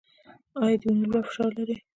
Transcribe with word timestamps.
ایا 0.61 0.75
د 0.79 0.81
وینې 0.87 1.05
لوړ 1.11 1.23
فشار 1.29 1.51
لرئ؟ 1.57 1.75